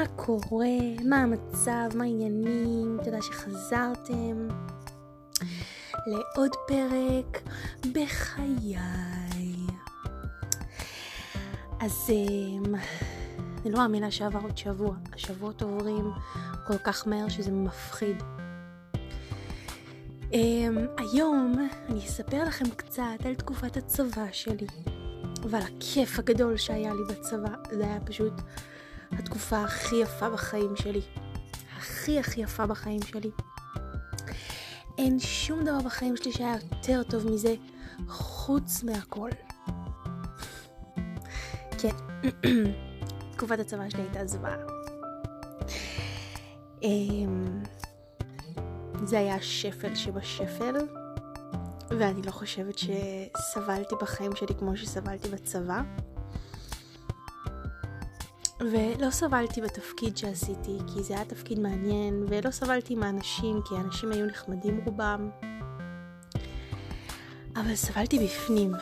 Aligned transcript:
מה 0.00 0.06
קורה, 0.16 0.66
מה 1.04 1.16
המצב, 1.16 1.96
מה 1.96 2.04
העניינים, 2.04 2.98
תודה 3.04 3.22
שחזרתם 3.22 4.48
לעוד 6.06 6.50
פרק 6.68 7.42
בחיי. 7.92 8.76
אז 11.80 12.10
אמ, 12.10 12.74
אני 13.38 13.72
לא 13.72 13.78
מאמינה 13.78 14.10
שעבר 14.10 14.38
עוד 14.42 14.58
שבוע, 14.58 14.94
השבועות 15.12 15.62
עוברים 15.62 16.12
כל 16.66 16.78
כך 16.78 17.06
מהר 17.06 17.28
שזה 17.28 17.50
מפחיד. 17.50 18.22
Um, 20.32 20.34
היום 20.98 21.68
אני 21.88 21.98
אספר 21.98 22.44
לכם 22.44 22.70
קצת 22.76 23.02
על 23.24 23.34
תקופת 23.34 23.76
הצבא 23.76 24.26
שלי 24.32 24.66
ועל 25.48 25.62
הכיף 25.62 26.18
הגדול 26.18 26.56
שהיה 26.56 26.94
לי 26.94 27.02
בצבא. 27.08 27.54
זה 27.70 27.84
היה 27.84 28.00
פשוט 28.00 28.32
התקופה 29.12 29.62
הכי 29.62 29.96
יפה 29.96 30.30
בחיים 30.30 30.76
שלי. 30.76 31.00
הכי 31.76 32.18
הכי 32.18 32.40
יפה 32.40 32.66
בחיים 32.66 33.02
שלי. 33.02 33.30
אין 34.98 35.18
שום 35.18 35.64
דבר 35.64 35.78
בחיים 35.84 36.16
שלי 36.16 36.32
שהיה 36.32 36.56
יותר 36.72 37.02
טוב 37.02 37.26
מזה, 37.30 37.54
חוץ 38.08 38.82
מהכל. 38.82 39.30
כן, 41.78 41.96
תקופת 43.32 43.58
הצבא 43.58 43.90
שלי 43.90 44.02
הייתה 44.02 44.26
זוועה. 44.26 44.56
אמ, 46.82 47.62
זה 49.04 49.18
היה 49.18 49.34
השפל 49.34 49.94
שבשפל, 49.94 50.74
ואני 51.90 52.22
לא 52.22 52.30
חושבת 52.30 52.78
שסבלתי 52.78 53.94
בחיים 54.00 54.36
שלי 54.36 54.54
כמו 54.58 54.76
שסבלתי 54.76 55.28
בצבא. 55.28 55.82
ולא 58.60 59.10
סבלתי 59.10 59.60
בתפקיד 59.60 60.16
שעשיתי, 60.16 60.78
כי 60.86 61.02
זה 61.02 61.14
היה 61.14 61.24
תפקיד 61.24 61.58
מעניין, 61.58 62.24
ולא 62.28 62.50
סבלתי 62.50 62.94
מהאנשים, 62.94 63.60
כי 63.68 63.74
האנשים 63.74 64.12
היו 64.12 64.26
נחמדים 64.26 64.80
רובם. 64.86 65.30
אבל 67.56 67.74
סבלתי 67.74 68.18
בפנים. 68.18 68.72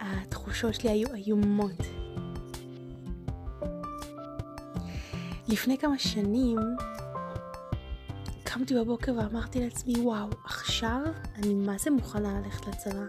התחושות 0.00 0.74
שלי 0.74 0.90
היו 0.90 1.14
איומות. 1.14 1.82
לפני 5.48 5.78
כמה 5.78 5.98
שנים 5.98 6.58
קמתי 8.44 8.74
בבוקר 8.74 9.12
ואמרתי 9.16 9.60
לעצמי, 9.60 9.94
וואו, 9.98 10.28
עכשיו 10.44 11.00
אני 11.34 11.54
מה 11.54 11.78
זה 11.78 11.90
מוכנה 11.90 12.40
ללכת 12.40 12.66
לצבא. 12.66 13.04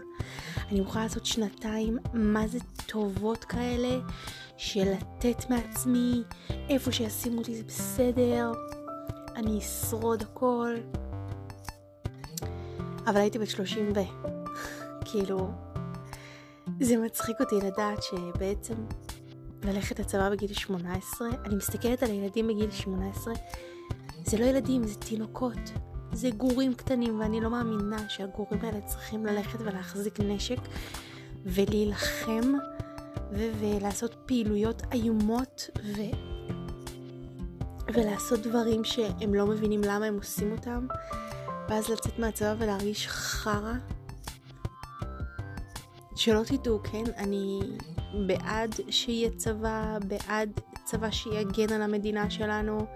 אני 0.70 0.80
מוכנה 0.80 1.02
לעשות 1.02 1.26
שנתיים 1.26 1.98
מה 2.12 2.48
זה 2.48 2.58
טובות 2.86 3.44
כאלה, 3.44 3.98
של 4.56 4.92
לתת 4.92 5.50
מעצמי, 5.50 6.22
איפה 6.68 6.92
שישימו 6.92 7.38
אותי 7.38 7.56
זה 7.56 7.64
בסדר, 7.64 8.52
אני 9.36 9.58
אשרוד 9.58 10.22
הכל. 10.22 10.74
אבל 13.06 13.16
הייתי 13.16 13.38
בת 13.38 13.48
30 13.48 13.92
ו... 13.96 14.00
כאילו, 15.10 15.50
זה 16.80 16.96
מצחיק 16.96 17.36
אותי 17.40 17.54
לדעת 17.66 18.02
שבעצם 18.02 18.74
ללכת 19.62 20.00
לצבא 20.00 20.30
בגיל 20.30 20.52
18, 20.52 21.28
אני 21.44 21.54
מסתכלת 21.54 22.02
על 22.02 22.10
הילדים 22.10 22.48
בגיל 22.48 22.70
18, 22.70 23.34
זה 24.24 24.38
לא 24.38 24.44
ילדים, 24.44 24.84
זה 24.84 24.94
תינוקות. 24.94 25.70
זה 26.12 26.30
גורים 26.30 26.74
קטנים, 26.74 27.20
ואני 27.20 27.40
לא 27.40 27.50
מאמינה 27.50 28.08
שהגורים 28.08 28.60
האלה 28.62 28.80
צריכים 28.80 29.26
ללכת 29.26 29.60
ולהחזיק 29.60 30.20
נשק 30.20 30.58
ולהילחם 31.44 32.52
ולעשות 33.34 34.14
פעילויות 34.26 34.82
איומות 34.92 35.70
ו- 35.84 36.16
ולעשות 37.94 38.40
דברים 38.40 38.84
שהם 38.84 39.34
לא 39.34 39.46
מבינים 39.46 39.80
למה 39.84 40.06
הם 40.06 40.16
עושים 40.16 40.52
אותם, 40.52 40.86
ואז 41.68 41.88
לצאת 41.88 42.18
מהצבא 42.18 42.54
ולהרגיש 42.58 43.08
חרא. 43.08 43.72
שלא 46.16 46.40
תדעו, 46.44 46.78
כן? 46.82 47.04
אני 47.16 47.60
בעד 48.26 48.74
שיהיה 48.90 49.30
צבא, 49.36 49.98
בעד 50.08 50.60
צבא 50.84 51.10
שיגן 51.10 51.72
על 51.72 51.82
המדינה 51.82 52.30
שלנו, 52.30 52.86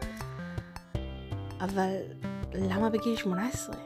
אבל 1.60 1.94
למה 2.54 2.90
בגיל 2.90 3.16
18? 3.16 3.76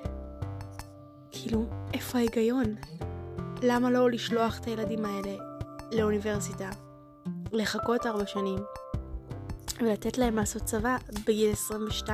כאילו, 1.31 1.67
איפה 1.95 2.19
ההיגיון? 2.19 2.75
למה 3.63 3.91
לא 3.91 4.11
לשלוח 4.11 4.59
את 4.59 4.65
הילדים 4.65 5.05
האלה 5.05 5.52
לאוניברסיטה, 5.93 6.71
לחכות 7.53 8.07
ארבע 8.07 8.27
שנים, 8.27 8.59
ולתת 9.81 10.19
להם 10.19 10.37
לעשות 10.37 10.63
צבא 10.63 10.97
בגיל 11.27 11.53
22-3, 12.07 12.11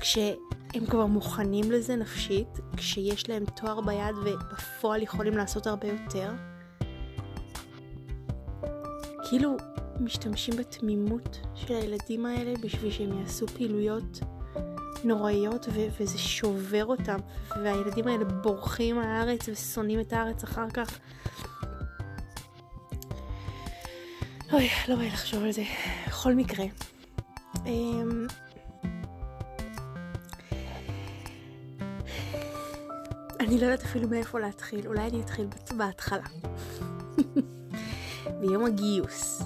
כשהם 0.00 0.86
כבר 0.90 1.06
מוכנים 1.06 1.72
לזה 1.72 1.96
נפשית, 1.96 2.48
כשיש 2.76 3.28
להם 3.28 3.44
תואר 3.44 3.80
ביד 3.80 4.16
ובפועל 4.24 5.02
יכולים 5.02 5.36
לעשות 5.36 5.66
הרבה 5.66 5.86
יותר? 5.86 6.30
כאילו, 9.28 9.56
משתמשים 10.00 10.56
בתמימות 10.56 11.38
של 11.54 11.74
הילדים 11.74 12.26
האלה 12.26 12.52
בשביל 12.62 12.90
שהם 12.90 13.20
יעשו 13.20 13.46
פעילויות 13.46 14.20
נוראיות 15.04 15.66
ו- 15.72 15.86
וזה 16.00 16.18
שובר 16.18 16.84
אותם 16.84 17.18
והילדים 17.62 18.08
האלה 18.08 18.24
בורחים 18.24 18.96
מהארץ 18.96 19.48
ושונאים 19.48 20.00
את 20.00 20.12
הארץ 20.12 20.44
אחר 20.44 20.70
כך. 20.70 20.98
אוי, 24.54 24.68
לא 24.88 24.94
בא 24.96 25.02
לי 25.02 25.08
לחשוב 25.08 25.44
על 25.44 25.52
זה. 25.52 25.62
בכל 26.06 26.34
מקרה. 26.34 26.64
אמ, 27.66 28.26
אני 33.40 33.58
לא 33.58 33.64
יודעת 33.64 33.82
אפילו 33.82 34.08
מאיפה 34.08 34.40
להתחיל, 34.40 34.86
אולי 34.86 35.00
אני 35.00 35.20
אתחיל 35.20 35.46
בהתחלה. 35.76 36.26
ביום 38.40 38.64
הגיוס. 38.64 39.42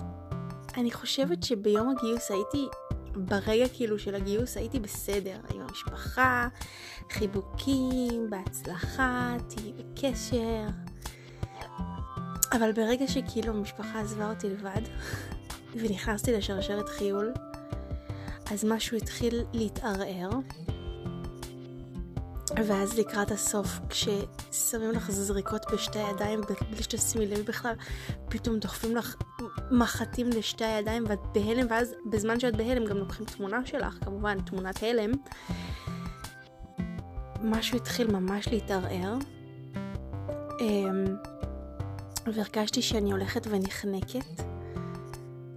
אני 0.76 0.90
חושבת 0.90 1.42
שביום 1.42 1.94
הגיוס 1.96 2.30
הייתי, 2.30 2.66
ברגע 3.14 3.68
כאילו 3.68 3.98
של 3.98 4.14
הגיוס 4.14 4.56
הייתי 4.56 4.80
בסדר, 4.80 5.40
עם 5.54 5.60
המשפחה, 5.60 6.48
חיבוקים, 7.10 8.30
בהצלחה, 8.30 9.36
תהיי 9.48 9.72
בקשר. 9.72 10.87
אבל 12.52 12.72
ברגע 12.72 13.06
שכאילו 13.08 13.52
המשפחה 13.52 14.00
עזבה 14.00 14.30
אותי 14.30 14.50
לבד, 14.50 14.82
ונכנסתי 15.80 16.32
לשרשרת 16.32 16.88
חיול, 16.88 17.32
אז 18.52 18.64
משהו 18.64 18.96
התחיל 18.96 19.44
להתערער. 19.52 20.30
ואז 22.56 22.98
לקראת 22.98 23.30
הסוף, 23.30 23.68
כששמים 23.88 24.90
לך 24.90 25.10
זריקות 25.10 25.62
בשתי 25.72 25.98
הידיים, 25.98 26.40
בלי 26.70 26.82
שתשימי 26.82 27.26
לב 27.26 27.46
בכלל, 27.46 27.74
פתאום 28.28 28.58
דוחפים 28.58 28.96
לך 28.96 29.16
מחטים 29.70 30.28
לשתי 30.28 30.64
הידיים 30.64 31.04
ואת 31.08 31.18
בהלם, 31.34 31.66
ואז 31.70 31.94
בזמן 32.10 32.40
שאת 32.40 32.56
בהלם 32.56 32.84
גם 32.84 32.96
לוקחים 32.96 33.26
תמונה 33.26 33.66
שלך, 33.66 33.98
כמובן, 34.04 34.40
תמונת 34.40 34.82
הלם. 34.82 35.12
משהו 37.42 37.76
התחיל 37.76 38.12
ממש 38.12 38.48
להתערער. 38.48 39.14
והרגשתי 42.34 42.82
שאני 42.82 43.12
הולכת 43.12 43.46
ונחנקת. 43.46 44.42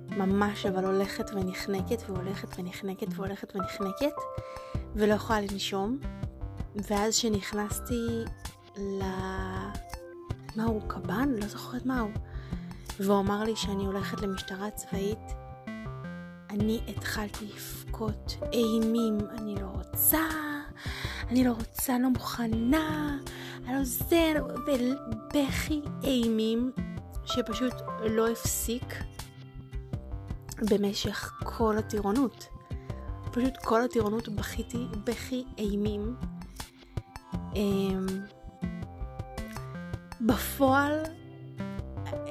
ממש, 0.10 0.66
אבל 0.66 0.86
הולכת 0.86 1.32
ונחנקת 1.34 2.10
והולכת 2.10 2.60
ונחנקת 2.60 3.08
והולכת 3.16 3.56
ונחנקת, 3.56 4.16
ולא 4.96 5.14
יכולה 5.14 5.42
לנשום. 5.42 6.00
ואז 6.76 7.16
שנכנסתי 7.16 8.24
ל... 8.78 9.02
מה 10.56 10.64
הוא? 10.64 10.82
קב"ן? 10.88 11.30
לא 11.30 11.48
זוכרת 11.48 11.86
מה 11.86 12.00
הוא. 12.00 12.12
והוא 13.00 13.20
אמר 13.20 13.44
לי 13.44 13.56
שאני 13.56 13.86
הולכת 13.86 14.22
למשטרה 14.22 14.72
צבאית. 14.72 15.20
אני 16.50 16.82
התחלתי 16.88 17.46
לבכות 17.46 18.38
אימים, 18.54 19.18
אני 19.38 19.56
לא 19.56 19.68
רוצה, 19.68 20.20
אני 21.32 21.44
לא 21.44 21.52
רוצה, 21.52 22.00
לא 22.00 22.10
מוכנה, 22.10 23.18
אני 23.66 23.76
לא 23.76 23.84
זה, 23.84 24.34
ובכי 24.68 25.82
אימים 26.04 26.72
שפשוט 27.26 27.74
לא 28.10 28.28
הפסיק 28.32 28.96
במשך 30.72 31.34
כל 31.44 31.78
הטירונות. 31.78 32.48
פשוט 33.32 33.58
כל 33.58 33.82
הטירונות 33.82 34.30
בכיתי 34.30 34.88
בכי 35.04 35.46
אימים. 35.58 36.16
אמ, 37.56 38.06
בפועל 40.22 41.04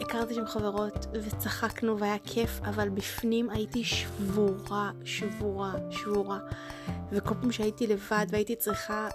הכרתי 0.01 0.35
שם 0.35 0.47
חברות 0.47 1.07
וצחקנו 1.13 1.99
והיה 1.99 2.19
כיף, 2.25 2.61
אבל 2.65 2.89
בפנים 2.89 3.51
הייתי 3.51 3.85
שבורה, 3.85 4.91
שבורה, 5.05 5.73
שבורה. 5.91 6.39
וכל 7.13 7.35
פעם 7.41 7.53
שהייתי 7.53 7.87
לבד 7.87 8.27
והייתי 8.31 8.57
צריכה 8.57 9.09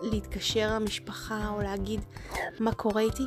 להתקשר 0.00 0.74
למשפחה 0.74 1.48
או 1.48 1.62
להגיד 1.62 2.00
מה 2.60 2.74
קורה 2.74 3.02
איתי, 3.02 3.26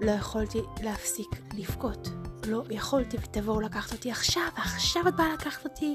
לא 0.00 0.10
יכולתי 0.10 0.62
להפסיק 0.82 1.28
לבכות. 1.54 2.08
לא 2.46 2.62
יכולתי 2.70 3.16
ותבואו 3.16 3.60
לקחת 3.60 3.92
אותי 3.92 4.10
עכשיו, 4.10 4.42
עכשיו 4.56 5.08
את 5.08 5.16
באה 5.16 5.34
לקחת 5.34 5.64
אותי. 5.64 5.94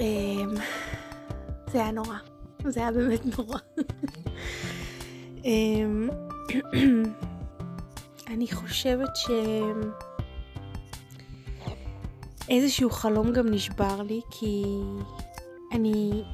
אמ, 0.00 0.54
זה 1.72 1.78
היה 1.82 1.90
נורא, 1.90 2.16
זה 2.66 2.80
היה 2.80 2.92
באמת 2.92 3.38
נורא. 3.38 3.58
אמ, 5.44 6.08
אני 8.32 8.52
חושבת 8.52 9.16
ש... 9.16 9.30
איזשהו 12.48 12.90
חלום 12.90 13.32
גם 13.32 13.48
נשבר 13.50 14.02
לי, 14.02 14.20
כי 14.30 14.64
אני... 15.72 16.24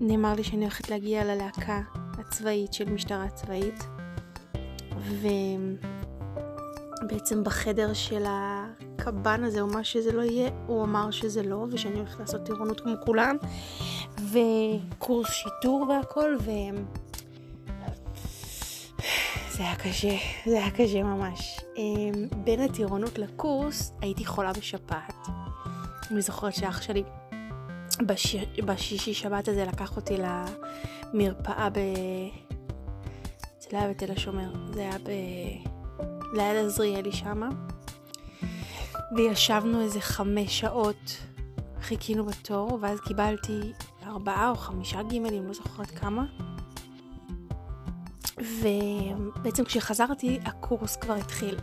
נאמר 0.00 0.34
לי 0.34 0.44
שאני 0.44 0.64
הולכת 0.64 0.90
להגיע 0.90 1.24
ללהקה 1.24 1.80
הצבאית 2.18 2.72
של 2.72 2.90
משטרה 2.90 3.28
צבאית, 3.28 3.86
ובעצם 7.02 7.44
בחדר 7.44 7.92
של 7.92 8.24
הקב"ן 8.28 9.44
הזה, 9.44 9.60
או 9.60 9.66
מה 9.66 9.84
שזה 9.84 10.12
לא 10.12 10.22
יהיה, 10.22 10.50
הוא 10.66 10.84
אמר 10.84 11.10
שזה 11.10 11.42
לא, 11.42 11.66
ושאני 11.70 11.98
הולכת 11.98 12.20
לעשות 12.20 12.42
טירונות 12.44 12.80
כמו 12.80 12.94
כולם, 13.04 13.36
וקורס 14.32 15.30
שיטור 15.30 15.86
והכל, 15.88 16.36
ו... 16.40 16.50
זה 19.56 19.62
היה 19.62 19.76
קשה, 19.76 20.16
זה 20.46 20.58
היה 20.58 20.70
קשה 20.70 21.02
ממש. 21.02 21.60
אמ, 21.76 22.28
בין 22.44 22.60
הטירונות 22.60 23.18
לקורס 23.18 23.92
הייתי 24.00 24.24
חולה 24.24 24.52
בשפעת. 24.52 25.28
אני 26.10 26.22
זוכרת 26.22 26.54
שאח 26.54 26.82
שלי 26.82 27.02
בש... 28.06 28.36
בשישי 28.64 29.14
שבת 29.14 29.48
הזה 29.48 29.64
לקח 29.64 29.96
אותי 29.96 30.14
למרפאה 31.14 31.70
ב... 31.70 31.78
זה 33.60 33.68
לא 33.72 33.78
היה 33.78 33.90
בתל 33.90 34.12
השומר, 34.12 34.52
זה 34.72 34.80
היה 34.80 34.98
ב... 34.98 35.10
ליד 36.36 36.56
עזריאלי 36.56 37.12
שמה. 37.12 37.48
וישבנו 39.16 39.80
איזה 39.80 40.00
חמש 40.00 40.60
שעות, 40.60 41.16
חיכינו 41.80 42.26
בתור, 42.26 42.78
ואז 42.82 43.00
קיבלתי 43.00 43.60
ארבעה 44.06 44.50
או 44.50 44.54
חמישה 44.54 45.02
גימלים, 45.02 45.46
לא 45.46 45.52
זוכרת 45.52 45.90
כמה. 45.90 46.24
ובעצם 48.38 49.64
כשחזרתי 49.64 50.38
הקורס 50.44 50.96
כבר 50.96 51.14
התחיל. 51.14 51.56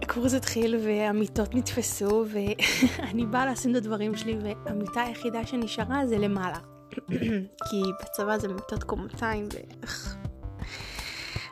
והקורס 0.00 0.34
התחיל 0.34 0.76
והמיטות 0.84 1.54
נתפסו 1.54 2.24
ואני 2.28 3.26
באה 3.26 3.46
לשים 3.46 3.70
את 3.70 3.76
הדברים 3.76 4.16
שלי 4.16 4.38
והמיטה 4.42 5.02
היחידה 5.02 5.46
שנשארה 5.46 6.06
זה 6.06 6.18
למעלה. 6.18 6.58
כי 7.68 7.82
בצבא 8.02 8.38
זה 8.38 8.48
מיטות 8.48 8.84
קומתיים 8.84 9.48
ו... 9.54 9.56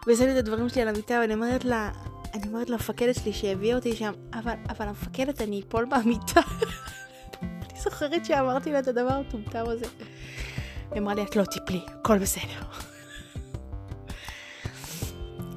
ושמתי 0.06 0.32
את 0.32 0.36
הדברים 0.36 0.68
שלי 0.68 0.82
על 0.82 0.88
המיטה 0.88 1.18
ואני 1.20 1.34
אומרת 1.34 1.64
לה, 1.64 1.90
אני 2.34 2.48
אומרת 2.48 2.70
למפקדת 2.70 3.14
שלי 3.14 3.32
שהביאה 3.32 3.76
אותי 3.76 3.96
שם, 3.96 4.12
אבל, 4.34 4.54
אבל 4.68 4.88
המפקדת 4.88 5.42
אני 5.42 5.62
אפול 5.68 5.84
מהמיטה. 5.84 6.40
אני 7.42 7.80
זוכרת 7.80 8.24
שאמרתי 8.24 8.72
לה 8.72 8.78
את 8.78 8.88
הדבר 8.88 9.12
המטומטם 9.12 9.64
הזה. 9.66 9.84
היא 10.92 11.00
אמרה 11.02 11.14
לי, 11.14 11.22
את 11.22 11.36
לא 11.36 11.44
תיפלי, 11.44 11.80
הכל 11.88 12.18
בסדר. 12.18 12.62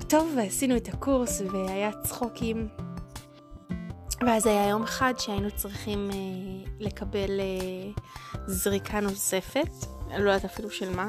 טוב, 0.09 0.33
ועשינו 0.37 0.77
את 0.77 0.87
הקורס 0.87 1.41
והיה 1.41 1.91
צחוקים. 2.03 2.67
ואז 4.25 4.47
היה 4.47 4.67
יום 4.67 4.83
אחד 4.83 5.13
שהיינו 5.17 5.51
צריכים 5.51 6.09
אה, 6.11 6.71
לקבל 6.79 7.39
אה, 7.39 8.03
זריקה 8.47 8.99
נוספת, 8.99 9.69
אני 10.11 10.23
לא 10.23 10.31
יודעת 10.31 10.45
אפילו 10.45 10.71
של 10.71 10.95
מה, 10.95 11.07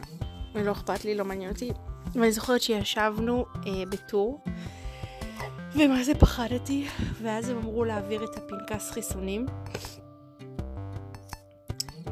לא 0.55 0.73
אכפת 0.73 1.05
לי, 1.05 1.15
לא 1.15 1.25
מעניין 1.25 1.51
אותי. 1.51 1.73
ואני 2.15 2.33
זוכרת 2.33 2.63
שישבנו 2.63 3.45
אה, 3.67 3.73
בטור, 3.91 4.45
ומה 5.75 6.05
זה 6.05 6.15
פחדתי, 6.15 6.89
ואז 7.23 7.49
הם 7.49 7.57
אמרו 7.57 7.85
להעביר 7.85 8.25
את 8.25 8.37
הפנקס 8.37 8.91
חיסונים. 8.91 9.47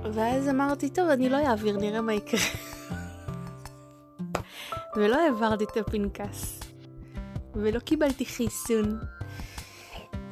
ואז 0.02 0.48
אמרתי, 0.48 0.90
טוב, 0.90 1.08
אני 1.08 1.28
לא 1.28 1.36
אעביר, 1.36 1.76
נראה 1.76 2.00
מה 2.00 2.12
יקרה. 2.14 2.40
ולא 4.96 5.16
העברתי 5.20 5.64
את 5.64 5.76
הפנקס. 5.76 6.60
ולא 7.54 7.78
קיבלתי 7.78 8.24
חיסון. 8.24 8.98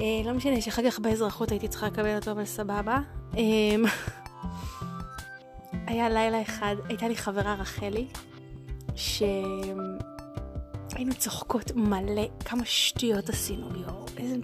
אה, 0.01 0.23
לא 0.25 0.35
משנה 0.35 0.61
שאחר 0.61 0.91
כך 0.91 0.99
באזרחות 0.99 1.51
הייתי 1.51 1.69
צריכה 1.69 1.87
לקבל 1.87 2.17
אותו, 2.17 2.31
אבל 2.31 2.45
סבבה. 2.45 2.99
אה, 3.37 3.43
היה 5.87 6.09
לילה 6.09 6.43
אחד, 6.43 6.77
הייתה 6.89 7.09
לי 7.09 7.17
חברה 7.17 7.55
רחלי, 7.55 8.07
שהיינו 8.95 9.95
צוחקות 11.19 11.73
מלא, 11.77 12.27
כמה 12.45 12.65
שטויות 12.65 13.29
עשינו, 13.29 13.67
יואו, 13.81 14.07
איזה 14.17 14.37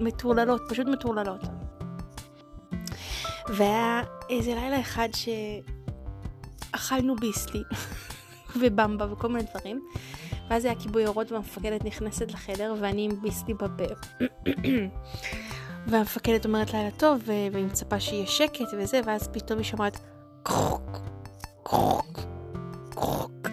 מטורללות, 0.00 0.62
פשוט 0.68 0.86
מטורללות. 0.86 1.40
והיה 3.48 4.02
איזה 4.30 4.54
לילה 4.54 4.80
אחד 4.80 5.08
שאכלנו 6.72 7.16
ביסלי 7.16 7.62
ובמבה 8.60 9.12
וכל 9.12 9.28
מיני 9.28 9.44
דברים, 9.50 9.82
ואז 10.50 10.64
היה 10.64 10.74
כיבוי 10.74 11.06
אורות 11.06 11.32
והמפקדת 11.32 11.84
נכנסת 11.84 12.32
לחדר 12.32 12.74
ואני 12.80 13.04
עם 13.04 13.22
ביסלי 13.22 13.54
בפה. 13.54 13.84
והמפקדת 15.86 16.44
אומרת 16.44 16.72
לילה 16.72 16.90
טוב 16.90 17.22
והיא 17.24 17.66
מצפה 17.66 18.00
שיהיה 18.00 18.26
שקט 18.26 18.66
וזה, 18.78 19.00
ואז 19.06 19.28
פתאום 19.28 19.58
היא 19.58 19.66
שומעת 19.66 20.00
קרוק, 20.42 20.98
קרוק, 21.62 22.20
קרוק 22.90 23.48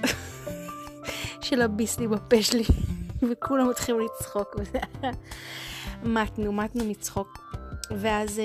של 1.45 1.62
הביסלי 1.62 2.07
בפה 2.07 2.44
שלי, 2.44 2.63
וכולם 3.30 3.69
מתחילים 3.69 4.01
לצחוק, 4.01 4.56
וזה 4.59 4.80
היה... 5.01 5.12
מתנו, 6.03 6.53
מתנו 6.53 6.85
מצחוק. 6.85 7.53
ואז... 7.92 8.42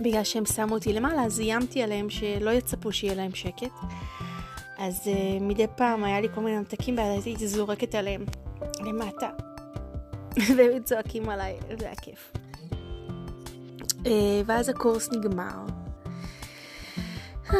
בגלל 0.00 0.24
שהם 0.24 0.44
שמו 0.44 0.74
אותי 0.74 0.92
למעלה, 0.92 1.22
אז 1.24 1.40
איימתי 1.40 1.82
עליהם 1.82 2.10
שלא 2.10 2.50
יצפו 2.50 2.92
שיהיה 2.92 3.14
להם 3.14 3.34
שקט. 3.34 3.72
אז 4.78 5.00
uh, 5.04 5.42
מדי 5.42 5.66
פעם 5.76 6.04
היה 6.04 6.20
לי 6.20 6.28
כל 6.34 6.40
מיני 6.40 6.58
ממתקים 6.58 6.96
ביד, 6.96 7.24
הייתי 7.24 7.48
זורקת 7.48 7.94
עליהם 7.94 8.24
למטה. 8.80 9.30
והם 10.56 10.82
צועקים 10.84 11.28
עליי, 11.28 11.58
זה 11.78 11.86
היה 11.86 11.94
כיף. 11.94 12.32
Uh, 13.90 14.08
ואז 14.46 14.68
הקורס 14.68 15.08
נגמר. 15.12 15.64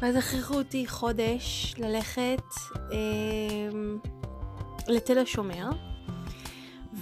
ואז 0.00 0.16
הכריחו 0.16 0.54
אותי 0.54 0.86
חודש 0.86 1.74
ללכת 1.78 2.42
uh, 2.74 2.92
לתל 4.88 5.18
השומר. 5.18 5.89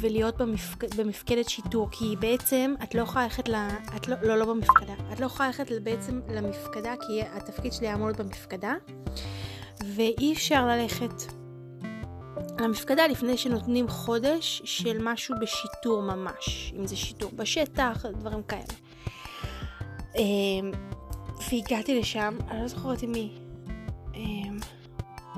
ולהיות 0.00 0.36
במפק... 0.36 0.94
במפקדת 0.94 1.48
שיטור, 1.48 1.88
כי 1.90 2.16
בעצם 2.20 2.74
את 2.82 2.94
לא 2.94 3.02
יכולה 3.02 3.24
ללכת 3.24 3.48
ל... 3.48 3.54
את 3.96 4.08
לא, 4.08 4.16
לא, 4.22 4.36
לא 4.38 4.44
במפקדה. 4.46 4.92
את 5.12 5.20
לא 5.20 5.26
יכולה 5.26 5.48
ללכת 5.48 5.66
בעצם 5.82 6.20
למפקדה, 6.28 6.94
כי 7.06 7.22
התפקיד 7.22 7.72
שלי 7.72 7.86
היה 7.86 7.94
אמור 7.94 8.06
להיות 8.06 8.20
במפקדה, 8.20 8.74
ואי 9.94 10.32
אפשר 10.32 10.66
ללכת 10.66 11.32
למפקדה 12.60 13.06
לפני 13.06 13.36
שנותנים 13.36 13.88
חודש 13.88 14.62
של 14.64 14.98
משהו 15.00 15.34
בשיטור 15.40 16.02
ממש, 16.02 16.72
אם 16.76 16.86
זה 16.86 16.96
שיטור 16.96 17.30
בשטח, 17.36 18.04
דברים 18.06 18.42
כאלה. 18.42 18.62
אמ, 20.16 20.72
והגעתי 21.50 22.00
לשם, 22.00 22.38
אני 22.50 22.60
לא 22.62 22.68
זוכרת 22.68 23.02
עם 23.02 23.12
מי. 23.12 23.32
אמ, 24.14 24.58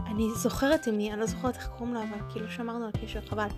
אני 0.06 0.28
זוכרת 0.34 0.86
עם 0.86 0.96
מי, 0.96 1.12
אני 1.12 1.20
לא 1.20 1.26
זוכרת 1.26 1.56
איך 1.56 1.68
קוראים 1.68 1.94
לה, 1.94 2.02
אבל 2.02 2.32
כאילו 2.32 2.50
שמרנו 2.50 2.84
על 2.84 2.90
קשר, 3.02 3.20
חבל. 3.20 3.48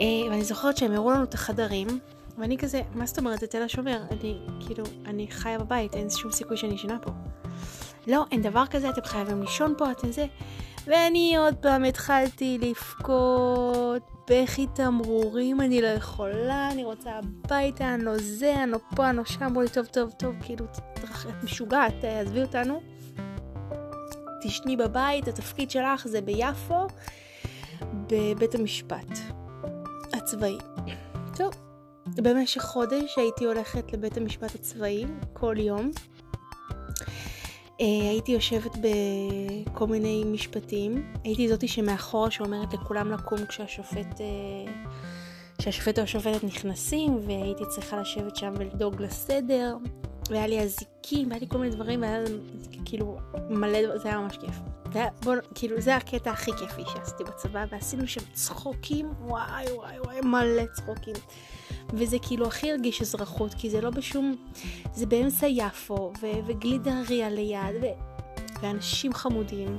אה, 0.00 0.06
ואני 0.30 0.44
זוכרת 0.44 0.76
שהם 0.76 0.92
הראו 0.92 1.10
לנו 1.10 1.24
את 1.24 1.34
החדרים, 1.34 1.88
ואני 2.38 2.58
כזה, 2.58 2.80
מה 2.94 3.06
זאת 3.06 3.18
אומרת, 3.18 3.40
זה 3.40 3.46
תל 3.46 3.62
השומר? 3.62 4.02
אני, 4.10 4.38
כאילו, 4.66 4.84
אני 5.06 5.26
חיה 5.30 5.58
בבית, 5.58 5.94
אין 5.94 6.10
שום 6.10 6.32
סיכוי 6.32 6.56
שאני 6.56 6.74
ישנה 6.74 6.98
פה. 7.02 7.10
לא, 8.06 8.24
אין 8.30 8.42
דבר 8.42 8.66
כזה, 8.66 8.90
אתם 8.90 9.04
חייבים 9.04 9.42
לישון 9.42 9.74
פה, 9.78 9.90
אתם 9.90 10.12
זה. 10.12 10.26
ואני 10.86 11.36
עוד 11.36 11.54
פעם 11.54 11.84
התחלתי 11.84 12.58
לבכות, 12.60 14.02
בכי 14.30 14.66
תמרורים, 14.74 15.60
אני 15.60 15.82
לא 15.82 15.86
יכולה, 15.86 16.68
אני 16.72 16.84
רוצה 16.84 17.10
הביתה, 17.10 17.94
אני 17.94 18.04
לא 18.04 18.12
זה, 18.18 18.54
אני 18.62 18.70
לא 18.70 18.78
פה, 18.96 19.08
אני 19.08 19.16
לא 19.16 19.24
שם, 19.24 19.60
לי, 19.60 19.68
טוב, 19.68 19.86
טוב, 19.86 20.10
טוב, 20.10 20.34
כאילו, 20.42 20.64
את 20.94 21.44
משוגעת, 21.44 22.04
עזבי 22.04 22.42
אותנו. 22.42 22.80
תשני 24.42 24.76
בבית, 24.76 25.28
התפקיד 25.28 25.70
שלך 25.70 26.06
זה 26.06 26.20
ביפו, 26.20 26.86
בבית 28.06 28.54
המשפט. 28.54 29.43
הצבאי. 30.24 30.58
טוב, 31.36 31.52
במשך 32.06 32.62
חודש 32.62 33.18
הייתי 33.18 33.44
הולכת 33.44 33.92
לבית 33.92 34.16
המשפט 34.16 34.54
הצבאי 34.54 35.04
כל 35.32 35.54
יום. 35.58 35.90
Uh, 37.64 37.82
הייתי 37.82 38.32
יושבת 38.32 38.72
בכל 38.76 39.86
מיני 39.86 40.24
משפטים. 40.26 41.12
הייתי 41.24 41.48
זאתי 41.48 41.68
שמאחורה 41.68 42.30
שאומרת 42.30 42.74
לכולם 42.74 43.12
לקום 43.12 43.46
כשהשופט, 43.46 44.06
uh, 44.14 44.88
כשהשופט 45.58 45.98
או 45.98 46.02
השופטת 46.02 46.44
נכנסים, 46.44 47.18
והייתי 47.26 47.64
צריכה 47.68 48.00
לשבת 48.00 48.36
שם 48.36 48.54
ולדאוג 48.58 49.02
לסדר. 49.02 49.76
והיה 50.30 50.46
לי 50.46 50.62
אזיקים, 50.62 51.28
והיה 51.28 51.40
לי 51.40 51.48
כל 51.48 51.58
מיני 51.58 51.74
דברים, 51.74 52.02
והיה 52.02 52.24
כאילו 52.84 53.18
מלא, 53.50 53.98
זה 53.98 54.08
היה 54.08 54.18
ממש 54.18 54.36
כיף. 54.36 54.54
זה 54.92 54.98
היה, 54.98 55.08
בוא, 55.22 55.34
כאילו, 55.54 55.80
זה 55.80 55.96
הקטע 55.96 56.30
הכי 56.30 56.50
כיפי 56.58 56.82
שעשיתי 56.92 57.24
בצבא, 57.24 57.64
ועשינו 57.70 58.06
שם 58.06 58.20
צחוקים, 58.32 59.12
וואי 59.20 59.64
וואי 59.72 60.00
וואי, 60.00 60.20
מלא 60.20 60.62
צחוקים. 60.72 61.14
וזה 61.92 62.16
כאילו 62.22 62.46
הכי 62.46 62.72
הרגיש 62.72 63.02
אזרחות, 63.02 63.54
כי 63.54 63.70
זה 63.70 63.80
לא 63.80 63.90
בשום... 63.90 64.36
זה 64.94 65.06
באמצע 65.06 65.46
יפו, 65.46 66.12
ו- 66.22 66.46
וגלידריה 66.46 67.30
ליד, 67.30 67.74
ו- 67.82 67.86
ואנשים 68.62 69.14
חמודים, 69.14 69.78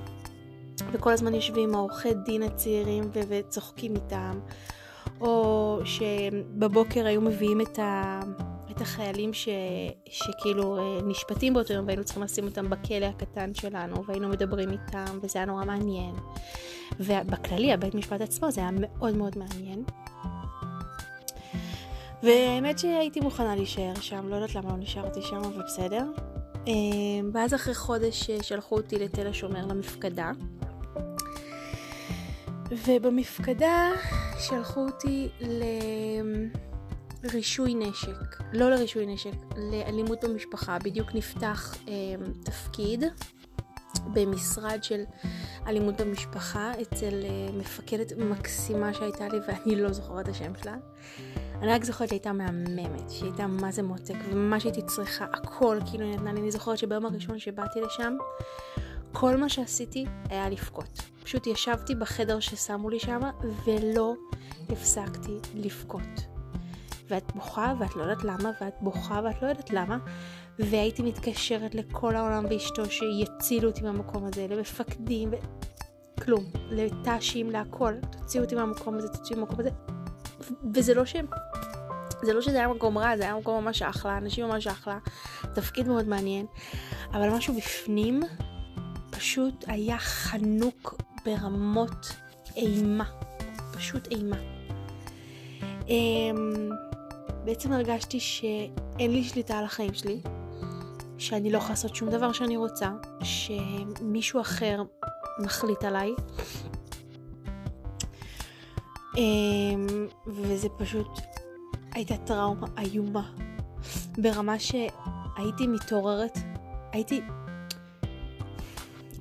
וכל 0.92 1.12
הזמן 1.12 1.34
יושבים 1.34 1.76
העורכי 1.76 2.14
דין 2.14 2.44
הצעירים 2.44 3.04
ו- 3.14 3.22
וצוחקים 3.30 3.96
איתם, 3.96 4.40
או 5.22 5.80
שבבוקר 5.86 7.06
היו 7.06 7.22
מביאים 7.22 7.62
את 7.62 7.80
ה... 7.80 8.20
את 8.76 8.82
החיילים 8.82 9.34
ש... 9.34 9.50
שכאילו 10.06 10.78
אה, 10.78 11.02
נשפטים 11.04 11.54
באותו 11.54 11.74
יום 11.74 11.86
והיינו 11.86 12.04
צריכים 12.04 12.24
לשים 12.24 12.46
אותם 12.46 12.70
בכלא 12.70 13.06
הקטן 13.06 13.54
שלנו 13.54 14.06
והיינו 14.06 14.30
מדברים 14.30 14.72
איתם 14.72 15.20
וזה 15.22 15.40
היה 15.40 15.46
נורא 15.46 15.66
מעניין. 15.66 16.16
ובכללי 17.00 17.74
הבית 17.74 17.96
משפט 17.96 18.22
עצמו 18.22 18.52
זה 18.52 18.62
היה 18.62 18.70
מאוד 18.74 19.16
מאוד 19.16 19.38
מעניין. 19.38 19.84
והאמת 22.24 22.80
שהייתי 22.80 23.20
מוכנה 23.20 23.56
להישאר 23.56 23.94
שם, 24.02 24.28
לא 24.28 24.36
יודעת 24.36 24.56
למה 24.56 24.70
לא 24.70 24.78
נשארתי 24.78 25.22
שם, 25.22 25.36
אבל 25.38 25.64
בסדר. 25.64 26.06
אה, 26.68 26.74
ואז 27.34 27.54
אחרי 27.54 27.74
חודש 27.76 28.30
אה, 28.30 28.44
שלחו 28.44 28.76
אותי 28.76 29.00
לתל 29.00 29.28
השומר 29.28 29.66
למפקדה. 29.66 30.32
ובמפקדה 32.86 33.92
שלחו 34.40 34.86
אותי 34.86 35.30
לרישוי 37.24 37.76
נשק, 37.76 38.44
לא 38.54 38.70
לרישוי 38.70 39.06
נשק, 39.06 39.34
לאלימות 39.58 40.24
במשפחה. 40.24 40.78
בדיוק 40.80 41.16
נפתח 41.16 41.76
אה, 41.88 41.94
תפקיד 42.44 43.04
במשרד 44.14 44.84
של 44.84 45.04
אלימות 45.68 46.02
במשפחה 46.02 46.72
אצל 46.82 47.24
אה, 47.24 47.58
מפקדת 47.58 48.12
מקסימה 48.18 48.94
שהייתה 48.94 49.28
לי 49.28 49.38
ואני 49.48 49.76
לא 49.76 49.94
זוכרת 49.94 50.30
את 50.30 50.30
השם 50.30 50.52
שלה. 50.64 50.76
אני 51.62 51.68
רק 51.68 51.84
זוכרת 51.84 52.10
שהייתה 52.10 52.34
מהממת, 52.34 53.10
שהייתה 53.10 53.48
מה 53.48 53.72
זה 53.72 53.84
מותק, 53.84 54.16
ומה 54.32 54.60
שהייתי 54.60 54.82
צריכה, 54.82 55.26
הכל 55.34 55.80
כאילו 55.90 56.12
נתנה 56.12 56.34
לי. 56.34 56.40
אני 56.40 56.52
זוכרת 56.52 56.78
שביום 56.78 57.06
הראשון 57.06 57.40
שבאתי 57.40 57.80
לשם, 57.82 58.14
כל 59.12 59.36
מה 59.36 59.50
שעשיתי 59.50 60.06
היה 60.30 60.50
לבכות. 60.50 61.02
פשוט 61.24 61.48
ישבתי 61.48 61.96
בחדר 61.96 62.40
ששמו 62.40 62.90
לי 62.90 63.00
שם, 63.00 63.20
ולא 63.66 64.14
הפסקתי 64.70 65.38
לבכות. 65.56 66.35
ואת 67.10 67.32
בוכה 67.36 67.74
ואת 67.80 67.96
לא 67.96 68.02
יודעת 68.02 68.24
למה, 68.24 68.52
ואת 68.62 68.74
בוכה 68.82 69.22
ואת 69.24 69.42
לא 69.42 69.48
יודעת 69.48 69.70
למה, 69.70 69.98
והייתי 70.60 71.04
מתקשרת 71.04 71.76
לכל 71.76 72.16
העולם 72.16 72.46
ואשתו 72.50 72.84
שיצילו 72.86 73.70
אותי 73.70 73.82
מהמקום 73.82 74.26
הזה, 74.26 74.48
למפקדים, 74.50 75.30
ו... 75.34 75.36
כלום, 76.24 76.44
לת"שים, 76.70 77.50
להכל, 77.50 77.94
תוציאו 78.12 78.44
אותי 78.44 78.56
מהמקום 78.56 78.96
הזה, 78.98 79.08
תוציאו 79.08 79.40
מהמקום 79.40 79.60
הזה, 79.60 79.70
וזה 80.74 80.94
לא 80.94 81.06
ש... 81.06 81.16
זה 82.24 82.34
לא 82.34 82.42
שזה 82.42 82.58
היה 82.58 82.68
מקום 82.68 82.98
רע, 82.98 83.18
זה 83.18 83.24
היה 83.24 83.36
מקום 83.36 83.64
ממש 83.64 83.82
אחלה, 83.82 84.18
אנשים 84.18 84.46
ממש 84.46 84.68
אחלה, 84.68 84.98
תפקיד 85.54 85.88
מאוד 85.88 86.08
מעניין, 86.08 86.46
אבל 87.12 87.30
משהו 87.30 87.54
בפנים 87.54 88.20
פשוט 89.10 89.66
היה 89.68 89.98
חנוק 89.98 91.02
ברמות 91.26 92.16
אימה, 92.56 93.06
פשוט 93.74 94.08
אימה. 94.08 94.38
אמ, 95.88 96.70
בעצם 97.46 97.72
הרגשתי 97.72 98.20
שאין 98.20 99.12
לי 99.12 99.24
שליטה 99.24 99.58
על 99.58 99.66
החיים 99.66 99.94
שלי, 99.94 100.22
שאני 101.18 101.52
לא 101.52 101.58
יכולה 101.58 101.70
לעשות 101.70 101.96
שום 101.96 102.10
דבר 102.10 102.32
שאני 102.32 102.58
רוצה, 102.58 102.92
שמישהו 103.24 104.42
אחר 104.42 104.84
מחליט 105.40 105.84
עליי. 105.84 106.12
אמ, 109.18 110.08
וזה 110.28 110.70
פשוט 110.78 111.20
הייתה 111.92 112.18
טראומה 112.18 112.68
איומה, 112.78 113.32
ברמה 114.18 114.60
שהייתי 114.60 115.68
מתעוררת, 115.68 116.38
הייתי, 116.92 117.22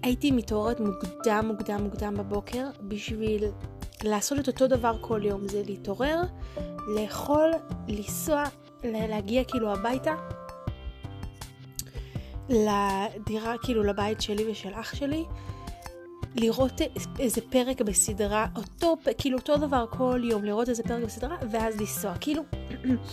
הייתי 0.02 0.30
מתעוררת 0.30 0.80
מוקדם 0.80 1.44
מוקדם 1.48 1.82
מוקדם 1.82 2.14
בבוקר 2.14 2.66
בשביל 2.80 3.44
לעשות 4.04 4.38
את 4.38 4.48
אותו 4.48 4.66
דבר 4.66 4.96
כל 5.00 5.20
יום, 5.24 5.48
זה 5.48 5.62
להתעורר, 5.66 6.22
לאכול, 6.96 7.50
לנסוע, 7.88 8.44
להגיע 8.84 9.44
כאילו 9.44 9.72
הביתה, 9.72 10.14
לדירה, 12.48 13.54
כאילו 13.62 13.82
לבית 13.82 14.20
שלי 14.20 14.50
ושל 14.50 14.74
אח 14.74 14.94
שלי, 14.94 15.24
לראות 16.34 16.80
איזה 17.18 17.40
פרק 17.50 17.80
בסדרה, 17.80 18.46
אותו, 18.56 18.96
כאילו 19.18 19.38
אותו 19.38 19.56
דבר 19.56 19.84
כל 19.90 20.20
יום, 20.24 20.44
לראות 20.44 20.68
איזה 20.68 20.82
פרק 20.82 21.04
בסדרה, 21.04 21.36
ואז 21.50 21.80
לנסוע. 21.80 22.14
כאילו, 22.20 22.42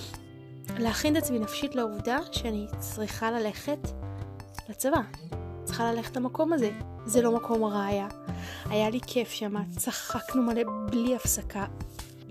להכין 0.83 1.17
את 1.17 1.24
עצמי 1.24 1.39
נפשית 1.39 1.75
לעובדה 1.75 2.19
שאני 2.31 2.65
צריכה 2.79 3.31
ללכת 3.31 3.79
לצבא. 4.69 5.01
צריכה 5.63 5.93
ללכת 5.93 6.17
למקום 6.17 6.53
הזה. 6.53 6.71
זה 7.05 7.22
לא 7.22 7.36
מקום 7.36 7.63
רע 7.63 7.86
היה. 7.86 8.08
היה 8.65 8.89
לי 8.89 9.00
כיף 9.08 9.29
שם, 9.29 9.53
צחקנו 9.77 10.43
מלא 10.43 10.62
בלי 10.91 11.15
הפסקה. 11.15 11.65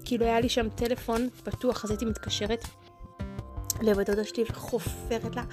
כאילו 0.04 0.24
היה 0.24 0.40
לי 0.40 0.48
שם 0.48 0.68
טלפון 0.68 1.28
פתוח, 1.44 1.84
אז 1.84 1.90
הייתי 1.90 2.04
מתקשרת 2.04 2.64
לבת 3.80 4.10
דודה 4.10 4.24
שלי 4.24 4.44
וחופרת 4.50 5.36
לה 5.36 5.44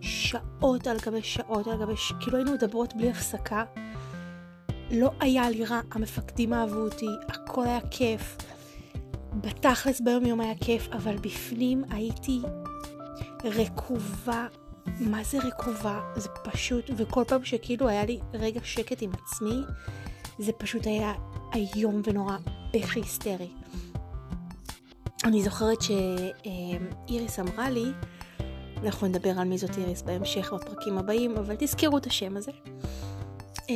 שעות 0.00 0.86
על 0.86 0.96
גבי 1.06 1.22
שעות 1.22 1.66
על 1.66 1.80
גבי 1.80 1.96
ש... 1.96 2.12
כאילו 2.20 2.36
היינו 2.36 2.52
מדברות 2.52 2.94
בלי 2.96 3.10
הפסקה. 3.10 3.64
לא 4.90 5.10
היה 5.20 5.50
לי 5.50 5.64
רע, 5.64 5.80
המפקדים 5.92 6.52
אהבו 6.52 6.80
אותי, 6.80 7.08
הכל 7.28 7.64
היה 7.64 7.80
כיף. 7.90 8.36
בתכלס 9.34 10.00
ביום 10.00 10.26
יום 10.26 10.40
היה 10.40 10.54
כיף, 10.60 10.88
אבל 10.92 11.16
בפנים 11.16 11.84
הייתי 11.90 12.40
רקובה. 13.44 14.46
מה 15.00 15.24
זה 15.24 15.38
רקובה? 15.38 16.00
זה 16.16 16.28
פשוט, 16.28 16.90
וכל 16.96 17.24
פעם 17.28 17.44
שכאילו 17.44 17.88
היה 17.88 18.04
לי 18.04 18.20
רגע 18.34 18.60
שקט 18.64 19.02
עם 19.02 19.10
עצמי, 19.22 19.62
זה 20.38 20.52
פשוט 20.52 20.86
היה 20.86 21.12
איום 21.54 22.02
ונורא, 22.04 22.36
בכי 22.74 23.00
היסטרי. 23.00 23.50
אני 25.24 25.42
זוכרת 25.42 25.78
שאיריס 25.82 27.38
אמרה 27.38 27.70
לי, 27.70 27.84
אנחנו 28.84 29.06
נדבר 29.06 29.30
על 29.38 29.48
מי 29.48 29.58
זאת 29.58 29.78
איריס 29.78 30.02
בהמשך 30.02 30.52
בפרקים 30.52 30.98
הבאים, 30.98 31.36
אבל 31.36 31.54
תזכרו 31.58 31.98
את 31.98 32.06
השם 32.06 32.36
הזה. 32.36 32.52
אה, 33.70 33.74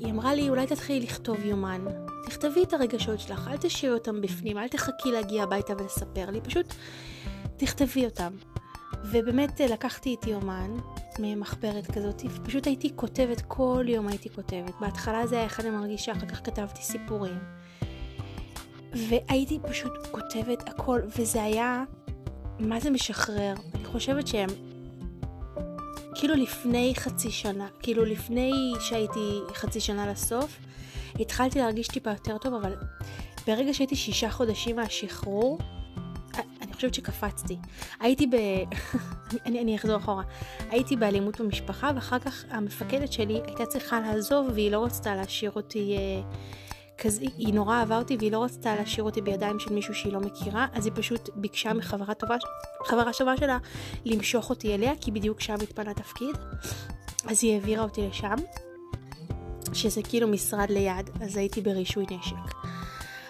היא 0.00 0.10
אמרה 0.10 0.34
לי, 0.34 0.48
אולי 0.48 0.66
תתחילי 0.66 1.00
לכתוב 1.00 1.44
יומן. 1.44 1.84
תכתבי 2.26 2.62
את 2.62 2.72
הרגשות 2.72 3.20
שלך, 3.20 3.48
אל 3.48 3.56
תשאירי 3.56 3.94
אותם 3.94 4.20
בפנים, 4.20 4.58
אל 4.58 4.68
תחכי 4.68 5.12
להגיע 5.12 5.42
הביתה 5.42 5.72
ולספר 5.78 6.30
לי, 6.30 6.40
פשוט 6.40 6.74
תכתבי 7.56 8.04
אותם. 8.04 8.32
ובאמת 9.04 9.60
אה, 9.60 9.66
לקחתי 9.66 10.10
איתי 10.10 10.30
יומן 10.30 10.76
ממחברת 11.18 11.90
כזאת, 11.90 12.22
ופשוט 12.30 12.66
הייתי 12.66 12.92
כותבת, 12.96 13.42
כל 13.48 13.84
יום 13.88 14.08
הייתי 14.08 14.28
כותבת. 14.28 14.74
בהתחלה 14.80 15.26
זה 15.26 15.34
היה 15.36 15.44
איך 15.44 15.60
אני 15.60 15.70
מרגישה, 15.70 16.12
אחר 16.12 16.26
כך 16.26 16.40
כתבתי 16.44 16.82
סיפורים. 16.82 17.38
והייתי 18.92 19.58
פשוט 19.62 19.92
כותבת 20.10 20.68
הכל, 20.68 21.00
וזה 21.18 21.42
היה, 21.42 21.84
מה 22.58 22.80
זה 22.80 22.90
משחרר? 22.90 23.54
אני 23.74 23.84
חושבת 23.84 24.26
שהם 24.26 24.48
כאילו 26.14 26.34
לפני 26.34 26.92
חצי 26.96 27.30
שנה, 27.30 27.68
כאילו 27.82 28.04
לפני 28.04 28.52
שהייתי 28.80 29.38
חצי 29.54 29.80
שנה 29.80 30.06
לסוף, 30.06 30.58
התחלתי 31.20 31.58
להרגיש 31.58 31.88
טיפה 31.88 32.10
יותר 32.10 32.38
טוב, 32.38 32.54
אבל 32.54 32.74
ברגע 33.46 33.74
שהייתי 33.74 33.96
שישה 33.96 34.30
חודשים 34.30 34.76
מהשחרור, 34.76 35.58
חושבת 36.82 36.94
שקפצתי. 36.94 37.56
הייתי 38.00 38.26
ב... 38.26 38.36
אני, 39.46 39.60
אני 39.60 39.76
אחזור 39.76 39.96
אחורה. 39.96 40.22
הייתי 40.70 40.96
באלימות 40.96 41.40
במשפחה, 41.40 41.90
ואחר 41.94 42.18
כך 42.18 42.44
המפקדת 42.50 43.12
שלי 43.12 43.40
הייתה 43.46 43.66
צריכה 43.66 44.00
לעזוב, 44.00 44.48
והיא 44.54 44.70
לא 44.70 44.84
רצתה 44.84 45.14
להשאיר 45.14 45.50
אותי... 45.56 45.96
אה, 45.96 46.32
כזה, 46.98 47.20
היא 47.38 47.54
נורא 47.54 47.76
אהבה 47.76 47.98
אותי 47.98 48.16
והיא 48.16 48.32
לא 48.32 48.44
רצתה 48.44 48.74
להשאיר 48.74 49.04
אותי 49.04 49.20
בידיים 49.20 49.58
של 49.58 49.72
מישהו 49.72 49.94
שהיא 49.94 50.12
לא 50.12 50.20
מכירה, 50.20 50.66
אז 50.72 50.86
היא 50.86 50.92
פשוט 50.96 51.28
ביקשה 51.34 51.72
מחברה 51.72 52.14
טובה, 52.14 52.36
חברה 52.86 53.12
טובה 53.18 53.36
שלה 53.36 53.58
למשוך 54.04 54.50
אותי 54.50 54.74
אליה, 54.74 54.92
כי 55.00 55.10
בדיוק 55.10 55.40
שם 55.40 55.54
התפנה 55.54 55.94
תפקיד. 55.94 56.36
אז 57.26 57.44
היא 57.44 57.54
העבירה 57.54 57.84
אותי 57.84 58.08
לשם, 58.08 58.36
שזה 59.72 60.02
כאילו 60.02 60.28
משרד 60.28 60.70
ליד, 60.70 61.10
אז 61.20 61.36
הייתי 61.36 61.60
ברישוי 61.60 62.04
נשק. 62.10 62.54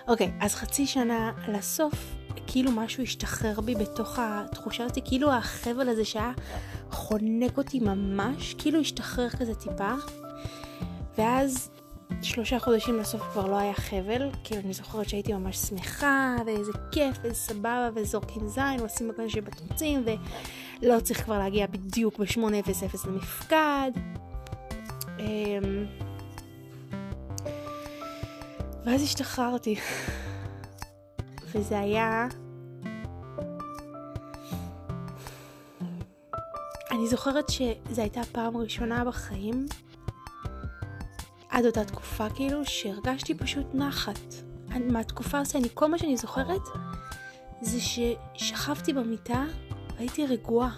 אוקיי, 0.09 0.33
אז 0.41 0.55
חצי 0.55 0.87
שנה 0.87 1.31
לסוף, 1.49 1.95
כאילו 2.53 2.71
משהו 2.73 3.03
השתחרר 3.03 3.61
בי 3.61 3.75
בתוך 3.75 4.19
התחושה 4.19 4.85
הזאת, 4.85 4.99
כאילו 5.05 5.33
החבל 5.33 5.89
הזה 5.89 6.05
שהיה 6.05 6.33
חונק 6.91 7.59
אותי 7.59 7.81
ממש, 7.81 8.55
כאילו 8.55 8.81
השתחרר 8.81 9.29
כזה 9.29 9.55
טיפה. 9.55 9.93
ואז 11.19 11.71
שלושה 12.23 12.59
חודשים 12.59 12.99
לסוף 12.99 13.23
כבר 13.33 13.47
לא 13.47 13.57
היה 13.57 13.75
חבל, 13.75 14.31
כאילו 14.45 14.61
אני 14.65 14.73
זוכרת 14.73 15.09
שהייתי 15.09 15.33
ממש 15.33 15.57
שמחה, 15.57 16.37
ואיזה 16.47 16.73
כיף, 16.93 17.17
ואיזה 17.23 17.37
סבבה, 17.37 17.91
וזורקים 17.95 18.49
זין, 18.49 18.81
ועושים 18.81 19.09
מגן 19.09 19.29
שבתוצים, 19.29 20.05
לא 20.83 21.01
צריך 21.01 21.25
כבר 21.25 21.39
להגיע 21.39 21.67
בדיוק 21.67 22.19
ב-8:00 22.19 23.09
למפקד. 23.09 23.91
אמ, 25.19 25.87
ואז 28.85 29.03
השתחררתי. 29.03 29.77
וזה 31.55 31.79
היה... 31.79 32.29
אני 37.03 37.11
זוכרת 37.11 37.49
שזו 37.49 38.03
הייתה 38.03 38.21
הפעם 38.21 38.57
הראשונה 38.57 39.05
בחיים, 39.05 39.67
עד 41.49 41.67
אותה 41.67 41.85
תקופה 41.85 42.31
כאילו, 42.31 42.65
שהרגשתי 42.65 43.35
פשוט 43.35 43.67
נחת. 43.75 44.21
מהתקופה 44.91 45.39
הזאת, 45.39 45.57
אני, 45.57 45.69
כל 45.75 45.87
מה 45.87 45.99
שאני 45.99 46.17
זוכרת 46.17 46.61
זה 47.61 47.79
ששכבתי 47.81 48.93
במיטה 48.93 49.45
והייתי 49.97 50.27
רגועה. 50.27 50.71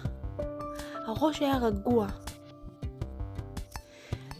הראש 1.07 1.39
היה 1.39 1.57
רגוע. 1.57 2.07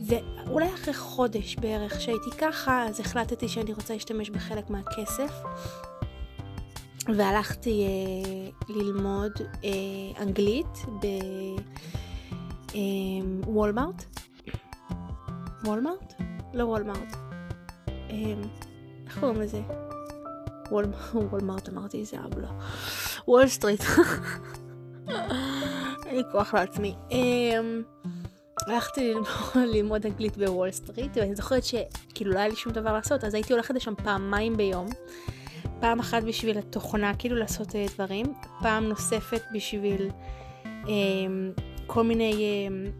ואולי 0.02 0.74
אחרי 0.74 0.94
חודש 0.94 1.56
בערך 1.56 2.02
שהייתי 2.02 2.32
ככה, 2.38 2.86
אז 2.86 3.00
החלטתי 3.00 3.48
שאני 3.48 3.74
רוצה 3.74 3.94
להשתמש 3.94 4.30
בחלק 4.30 4.70
מהכסף. 4.70 5.32
והלכתי 7.08 7.84
אה, 7.86 8.50
ללמוד 8.76 9.32
אה, 9.64 9.70
אנגלית 10.24 10.86
בוולמארט. 13.46 14.06
אה, 14.06 14.52
וולמארט? 15.64 16.14
לא 16.54 16.64
וולמארט. 16.64 17.16
אה, 17.90 18.34
איך 19.06 19.20
קוראים 19.20 19.42
לזה? 19.42 19.62
וולמארט 21.32 21.70
אמרתי, 21.70 22.06
זה 22.06 22.18
אבלה. 22.26 22.50
וול 23.28 23.48
סטריט. 23.48 23.82
אין 26.06 26.16
לי 26.16 26.24
כוח 26.32 26.54
לעצמי. 26.54 26.96
אמ, 27.12 27.84
הלכתי 28.68 29.14
ללמוד 29.74 30.06
אנגלית 30.06 30.38
בוול 30.38 30.72
סטריט, 30.72 31.18
ואני 31.18 31.36
זוכרת 31.36 31.64
שכאילו 31.64 32.32
לא 32.32 32.40
היה 32.40 32.48
לי 32.48 32.56
שום 32.56 32.74
דבר 32.74 32.94
לעשות, 32.94 33.24
אז 33.24 33.34
הייתי 33.34 33.54
הולכת 33.54 33.76
לשם 33.76 33.94
פעמיים 33.96 34.58
ביום. 34.58 34.88
פעם 35.80 36.00
אחת 36.00 36.24
בשביל 36.24 36.58
התוכנה, 36.58 37.16
כאילו 37.16 37.36
לעשות 37.36 37.76
אה, 37.76 37.86
דברים, 37.96 38.26
פעם 38.62 38.84
נוספת 38.84 39.42
בשביל 39.54 40.10
אה, 40.66 40.92
כל 41.88 42.04
מיני 42.04 42.34
אה, 42.34 42.92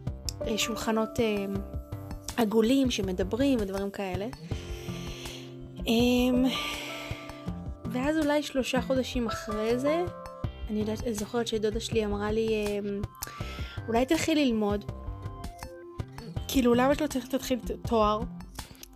אה, 0.46 0.58
שולחנות 0.58 1.20
אה, 1.20 1.44
עגולים 2.36 2.90
שמדברים 2.90 3.58
ודברים 3.60 3.90
כאלה. 3.90 4.26
אה, 5.78 6.48
ואז 7.84 8.18
אולי 8.18 8.42
שלושה 8.42 8.80
חודשים 8.80 9.26
אחרי 9.26 9.78
זה, 9.78 10.04
אני 10.70 10.80
יודעת, 10.80 11.02
אני 11.02 11.14
זוכרת 11.14 11.46
שדודה 11.46 11.80
שלי 11.80 12.04
אמרה 12.04 12.32
לי, 12.32 12.48
אמ, 12.48 13.02
אולי 13.88 14.06
תלכי 14.06 14.34
ללמוד. 14.34 14.92
כאילו, 16.48 16.74
למה 16.74 16.94
שלא 16.94 17.06
צריך 17.06 17.28
להתחיל 17.32 17.58
תואר? 17.88 18.20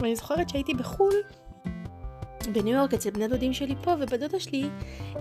ואני 0.01 0.17
זוכרת 0.17 0.49
שהייתי 0.49 0.75
בחו"ל, 0.75 1.15
בניו 2.53 2.79
יורק, 2.79 2.95
אצל 2.95 3.11
בני 3.11 3.29
דודים 3.29 3.53
שלי 3.53 3.75
פה, 3.83 3.95
ובדודה 4.01 4.41
שלי 4.41 4.69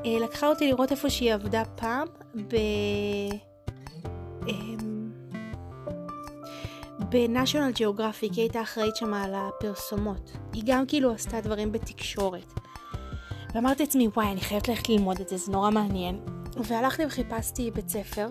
אה, 0.06 0.20
לקחה 0.24 0.48
אותי 0.48 0.68
לראות 0.68 0.92
איפה 0.92 1.10
שהיא 1.10 1.34
עבדה 1.34 1.64
פעם, 1.76 2.08
ב... 2.36 2.56
אה, 4.48 4.54
בנשיונל 7.10 7.72
ג'אוגרפיק, 7.76 8.34
היא 8.34 8.42
הייתה 8.42 8.62
אחראית 8.62 8.96
שם 8.96 9.14
על 9.14 9.34
הפרסומות. 9.36 10.32
היא 10.54 10.64
גם 10.66 10.86
כאילו 10.86 11.12
עשתה 11.12 11.42
דברים 11.42 11.72
בתקשורת. 11.72 12.54
ואמרתי 13.56 13.84
לעצמי, 13.84 14.08
וואי, 14.08 14.28
אני 14.32 14.42
חייבת 14.42 14.68
ללכת 14.68 14.90
ללמוד 14.90 15.20
את 15.20 15.30
זה, 15.30 15.38
זה 15.38 15.52
נורא 15.52 15.70
מעניין. 15.70 16.20
והלכתי 16.58 17.06
וחיפשתי 17.06 17.72
בית 17.72 17.90
ספר, 17.90 18.28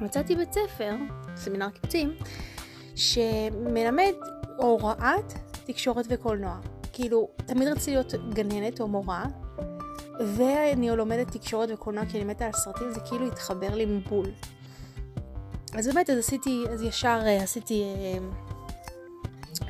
ומצאתי 0.00 0.36
בית 0.36 0.52
ספר, 0.52 0.94
סמינר 1.36 1.70
קיבוצים, 1.70 2.14
שמלמד 2.96 4.12
הוראת 4.56 5.32
תקשורת 5.66 6.06
וקולנוע. 6.08 6.58
כאילו, 7.00 7.28
תמיד 7.46 7.68
רציתי 7.68 7.90
להיות 7.90 8.14
גננת 8.32 8.80
או 8.80 8.88
מורה, 8.88 9.24
ואני 10.36 10.90
לומדת 10.96 11.30
תקשורת 11.30 11.68
וקולנוע 11.72 12.06
כי 12.06 12.16
אני 12.16 12.24
מתה 12.24 12.46
על 12.46 12.52
סרטים, 12.52 12.92
זה 12.92 13.00
כאילו 13.00 13.26
התחבר 13.26 13.74
לי 13.74 13.86
מבול. 13.86 14.26
אז 15.78 15.86
באמת, 15.86 16.10
אז 16.10 16.18
עשיתי, 16.18 16.64
אז 16.70 16.82
ישר 16.82 17.20
אה, 17.26 17.42
עשיתי... 17.42 17.82
אה, 17.82 18.18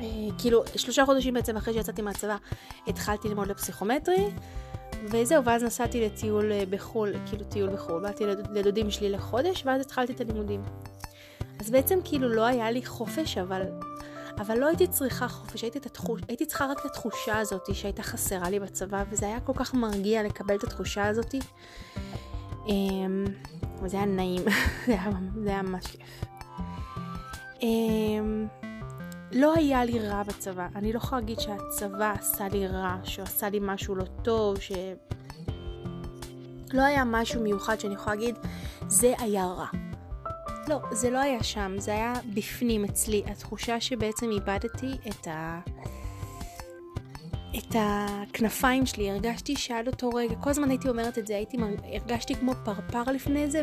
אה, 0.01 0.27
כאילו, 0.37 0.63
שלושה 0.75 1.05
חודשים 1.05 1.33
בעצם 1.33 1.57
אחרי 1.57 1.73
שיצאתי 1.73 2.01
מהצבא, 2.01 2.37
התחלתי 2.87 3.27
ללמוד 3.27 3.47
לפסיכומטרי, 3.47 4.25
וזהו, 5.03 5.43
ואז 5.45 5.63
נסעתי 5.63 6.05
לטיול 6.05 6.51
אה, 6.51 6.63
בחו"ל, 6.69 7.13
כאילו 7.25 7.43
טיול 7.43 7.69
בחו"ל, 7.69 8.01
באתי 8.01 8.25
לדודים 8.53 8.91
שלי 8.91 9.09
לחודש, 9.09 9.63
ואז 9.65 9.81
התחלתי 9.81 10.13
את 10.13 10.21
הלימודים. 10.21 10.61
אז 11.59 11.69
בעצם 11.69 11.99
כאילו 12.03 12.29
לא 12.29 12.45
היה 12.45 12.71
לי 12.71 12.85
חופש, 12.85 13.37
אבל, 13.37 13.61
אבל 14.37 14.57
לא 14.57 14.67
הייתי 14.67 14.87
צריכה 14.87 15.27
חופש, 15.27 15.61
הייתי, 15.61 15.79
התחוש, 15.85 16.21
הייתי 16.27 16.45
צריכה 16.45 16.65
רק 16.65 16.79
את 16.79 16.85
התחושה 16.85 17.39
הזאת 17.39 17.75
שהייתה 17.75 18.03
חסרה 18.03 18.49
לי 18.49 18.59
בצבא, 18.59 19.03
וזה 19.09 19.25
היה 19.25 19.39
כל 19.39 19.53
כך 19.55 19.73
מרגיע 19.73 20.23
לקבל 20.23 20.55
את 20.55 20.63
התחושה 20.63 21.07
הזאת. 21.07 21.35
אמ, 22.67 23.25
וזה 23.81 23.97
היה 23.97 24.05
נעים, 24.05 24.41
זה 24.87 24.91
היה, 24.93 25.09
זה 25.43 25.49
היה 25.49 25.61
ממש 25.61 25.85
כיף. 25.85 26.01
אמ, 27.61 28.47
לא 29.31 29.53
היה 29.55 29.85
לי 29.85 29.99
רע 29.99 30.23
בצבא. 30.23 30.67
אני 30.75 30.93
לא 30.93 30.97
יכולה 30.97 31.21
להגיד 31.21 31.39
שהצבא 31.39 32.13
עשה 32.19 32.47
לי 32.47 32.67
רע, 32.67 32.95
שהוא 33.03 33.23
עשה 33.23 33.49
לי 33.49 33.59
משהו 33.61 33.95
לא 33.95 34.05
טוב, 34.21 34.59
ש... 34.59 34.71
לא 36.73 36.81
היה 36.81 37.03
משהו 37.05 37.41
מיוחד 37.41 37.79
שאני 37.79 37.93
יכולה 37.93 38.15
להגיד, 38.15 38.35
זה 38.87 39.13
היה 39.19 39.45
רע. 39.45 39.90
לא, 40.71 40.79
זה 40.91 41.09
לא 41.09 41.19
היה 41.19 41.43
שם, 41.43 41.75
זה 41.77 41.91
היה 41.91 42.13
בפנים 42.33 42.85
אצלי. 42.85 43.23
התחושה 43.25 43.81
שבעצם 43.81 44.31
איבדתי 44.31 44.91
את 45.09 45.27
ה... 45.27 45.59
את 47.57 47.75
הכנפיים 47.75 48.85
שלי, 48.85 49.11
הרגשתי 49.11 49.55
שעד 49.55 49.87
אותו 49.87 50.09
רגע, 50.09 50.35
כל 50.35 50.49
הזמן 50.49 50.69
הייתי 50.69 50.89
אומרת 50.89 51.17
את 51.17 51.27
זה, 51.27 51.35
הייתי, 51.35 51.57
הרגשתי 51.83 52.35
כמו 52.35 52.51
פרפר 52.65 53.03
לפני 53.11 53.51
זה, 53.51 53.61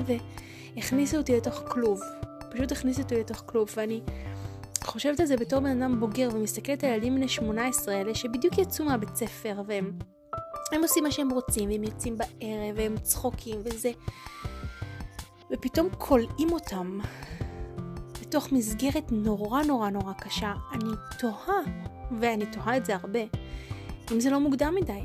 והכניסו 0.76 1.16
אותי 1.16 1.36
לתוך 1.36 1.62
כלוב. 1.68 2.00
פשוט 2.50 2.72
הכניסו 2.72 3.02
אותי 3.02 3.20
לתוך 3.20 3.42
כלוב, 3.46 3.68
ואני 3.76 4.00
חושבת 4.84 5.20
על 5.20 5.26
זה 5.26 5.36
בתור 5.36 5.60
בן 5.60 5.82
אדם 5.82 6.00
בוגר 6.00 6.28
ומסתכלת 6.32 6.84
על 6.84 6.90
ילדים 6.90 7.14
בני 7.14 7.28
18 7.28 7.94
האלה 7.94 8.14
שבדיוק 8.14 8.58
יצאו 8.58 8.84
מהבית 8.84 9.16
ספר 9.16 9.62
והם 9.66 9.92
הם 10.72 10.82
עושים 10.82 11.04
מה 11.04 11.10
שהם 11.10 11.30
רוצים 11.30 11.70
והם 11.70 11.84
יוצאים 11.84 12.18
בערב 12.18 12.76
והם 12.76 12.96
צחוקים 13.02 13.60
וזה 13.64 13.90
ופתאום 15.50 15.88
כולאים 15.98 16.52
אותם 16.52 16.98
בתוך 18.22 18.52
מסגרת 18.52 19.12
נורא 19.12 19.62
נורא 19.62 19.90
נורא 19.90 20.12
קשה. 20.12 20.52
אני 20.72 20.90
תוהה, 21.18 21.60
ואני 22.20 22.46
תוהה 22.46 22.76
את 22.76 22.84
זה 22.84 22.94
הרבה, 22.94 23.20
אם 24.12 24.20
זה 24.20 24.30
לא 24.30 24.40
מוקדם 24.40 24.74
מדי. 24.74 25.00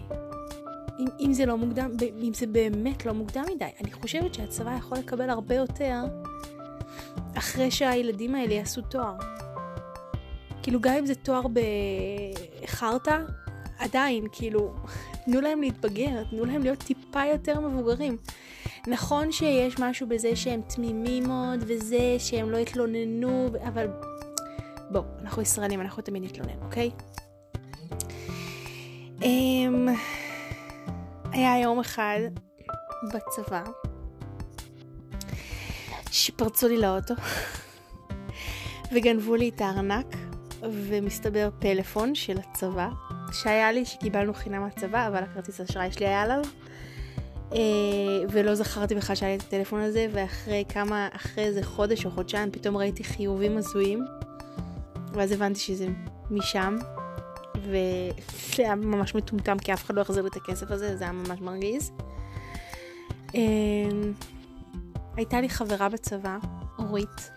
אם, 1.00 1.06
אם 1.20 1.34
זה 1.34 1.46
לא 1.46 1.58
מוקדם, 1.58 1.90
אם 2.22 2.34
זה 2.34 2.48
באמת 2.48 3.06
לא 3.06 3.14
מוקדם 3.14 3.44
מדי. 3.56 3.70
אני 3.84 3.94
חושבת 3.94 4.34
שהצבא 4.34 4.76
יכול 4.78 4.98
לקבל 4.98 5.30
הרבה 5.30 5.56
יותר 5.56 6.04
אחרי 7.38 7.72
שהילדים 7.72 8.36
האלה 8.36 8.54
יעשו 8.54 8.82
תואר. 8.82 9.16
כאילו 10.64 10.82
גם 10.82 10.94
אם 10.94 11.06
זה 11.06 11.16
תואר 11.16 11.42
בחרטא, 12.64 13.20
עדיין, 13.80 14.28
כאילו, 14.32 14.74
תנו 15.26 15.42
להם 15.42 15.62
להתבגר, 15.62 16.24
תנו 16.30 16.46
להם 16.46 16.62
להיות 16.62 16.80
טיפה 16.80 17.26
יותר 17.26 17.60
מבוגרים. 17.60 18.18
נכון 18.88 19.32
שיש 19.32 19.80
משהו 19.80 20.08
בזה 20.08 20.36
שהם 20.36 20.62
תמימים 20.62 21.24
מאוד, 21.24 21.60
וזה 21.68 22.16
שהם 22.20 22.52
לא 22.52 22.58
התלוננו, 22.58 23.50
אבל 23.68 23.88
בואו, 24.92 25.04
אנחנו 25.22 25.42
ישראלים, 25.42 25.82
אנחנו 25.82 26.04
תמיד 26.04 26.24
נתלונן, 26.24 26.62
אוקיי? 26.62 26.92
Um, 29.20 29.90
היה 31.32 31.60
יום 31.62 31.80
אחד 31.80 32.20
בצבא 33.14 33.64
שפרצו 36.12 36.68
לי 36.68 36.78
לאוטו 36.78 37.14
וגנבו 38.94 39.36
לי 39.36 39.50
את 39.50 39.62
הארנק 39.62 40.16
ומסתבר 40.62 41.50
פלאפון 41.60 42.16
של 42.16 42.38
הצבא, 42.38 42.90
שהיה 43.32 43.72
לי, 43.72 43.86
שקיבלנו 43.86 44.34
חינם 44.34 44.62
מהצבא, 44.62 45.08
אבל 45.08 45.24
הכרטיס 45.24 45.60
האשראי 45.60 45.92
שלי 45.92 46.08
היה 46.08 46.22
עליו. 46.22 46.44
אה, 47.54 47.60
ולא 48.30 48.56
זכרתי 48.56 48.96
בכלל 48.96 49.16
שהיה 49.16 49.32
לי 49.32 49.38
את 49.38 49.42
הטלפון 49.42 49.80
הזה, 49.80 50.08
ואחרי 50.12 50.64
כמה, 50.70 51.08
אחרי 51.12 51.44
איזה 51.44 51.64
חודש 51.64 52.06
או 52.06 52.12
חודשיים, 52.12 52.52
פתאום 52.52 52.78
ראיתי 52.78 53.04
חיובים 53.04 53.58
הזויים, 53.58 54.06
ואז 55.14 55.32
הבנתי 55.32 55.60
שזה 55.60 55.88
משם, 56.30 56.78
וזה 57.58 58.64
היה 58.64 58.76
ממש 58.76 59.16
מטומטם, 59.16 59.58
כי 59.58 59.74
אף 59.74 59.86
אחד 59.86 59.96
לא 59.96 60.02
יחזיר 60.02 60.24
לי 60.24 60.30
את 60.30 60.36
הכסף 60.36 60.72
הזה, 60.72 60.98
זה 60.98 61.04
היה 61.04 61.14
ממש 61.14 61.42
מרגיז. 61.42 61.92
אה, 63.36 63.42
הייתה 65.16 65.42
לי 65.42 65.50
חברה 65.50 65.90
בצבא, 65.90 66.38
אורית, 66.80 67.32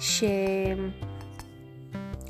ש... 0.00 0.24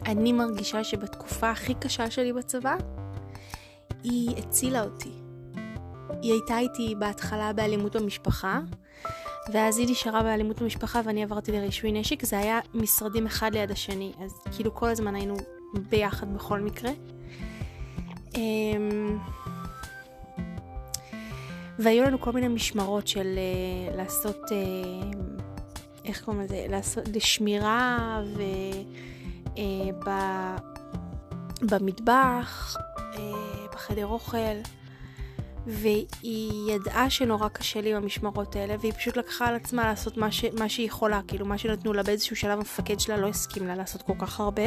אני 0.07 0.33
מרגישה 0.33 0.85
שבתקופה 0.85 1.51
הכי 1.51 1.75
קשה 1.75 2.11
שלי 2.11 2.33
בצבא, 2.33 2.77
היא 4.05 4.37
הצילה 4.37 4.83
אותי. 4.83 5.18
היא 6.23 6.33
הייתה 6.33 6.59
איתי 6.59 6.95
בהתחלה 6.99 7.53
באלימות 7.53 7.97
במשפחה, 7.97 8.61
ואז 9.53 9.79
היא 9.79 9.91
נשארה 9.91 10.23
באלימות 10.23 10.63
במשפחה 10.63 11.01
ואני 11.05 11.23
עברתי 11.23 11.53
לרישוי 11.53 11.93
נשק, 11.93 12.25
זה 12.25 12.39
היה 12.39 12.61
משרדים 12.75 13.27
אחד 13.27 13.55
ליד 13.55 13.71
השני, 13.71 14.13
אז 14.25 14.33
כאילו 14.57 14.75
כל 14.75 14.89
הזמן 14.89 15.15
היינו 15.15 15.37
ביחד 15.89 16.35
בכל 16.35 16.61
מקרה. 16.61 16.91
אמ, 18.35 19.19
והיו 21.79 22.05
לנו 22.05 22.21
כל 22.21 22.33
מיני 22.33 22.49
משמרות 22.49 23.09
של 23.09 23.39
uh, 23.93 23.97
לעשות, 23.97 24.45
uh, 24.45 25.17
איך 26.05 26.25
קוראים 26.25 26.43
לזה? 26.43 26.67
לעשות 26.69 27.09
לשמירה 27.15 28.23
ו... 28.37 28.43
Uh, 29.45 29.59
ב... 30.07 30.11
במטבח, 31.63 32.77
uh, 32.97 33.19
בחדר 33.75 34.07
אוכל, 34.07 34.39
והיא 35.69 36.73
ידעה 36.73 37.11
שנורא 37.11 37.49
קשה 37.49 37.81
לי 37.81 37.91
עם 37.91 38.03
המשמרות 38.03 38.57
האלה, 38.57 38.77
והיא 38.81 38.93
פשוט 38.93 39.17
לקחה 39.17 39.47
על 39.47 39.55
עצמה 39.55 39.87
לעשות 39.87 40.17
מה, 40.17 40.33
ש... 40.33 40.45
מה 40.45 40.69
שהיא 40.69 40.87
יכולה, 40.87 41.21
כאילו 41.29 41.47
מה 41.47 41.59
שנתנו 41.59 41.93
לה 41.93 42.03
באיזשהו 42.03 42.37
שלב 42.37 42.59
המפקד 42.59 43.01
שלה 43.01 43.17
לא 43.17 43.27
הסכים 43.27 43.67
לה 43.67 43.75
לעשות 43.75 44.03
כל 44.03 44.13
כך 44.19 44.41
הרבה. 44.41 44.67